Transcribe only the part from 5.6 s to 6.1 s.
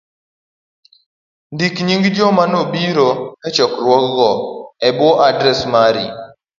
mari.